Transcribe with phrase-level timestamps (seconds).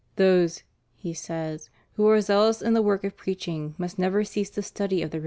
[0.15, 0.63] "Those,"
[0.95, 5.03] he says," who are zealous in the work of preaching must never cease the study
[5.03, 5.19] of the written Word of God."''